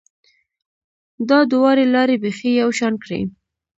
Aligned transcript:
دا 1.29 1.39
دواړې 1.53 1.83
لارې 1.93 2.15
بیخي 2.23 2.51
یو 2.61 2.69
شان 2.79 2.93
کړې 3.03 3.19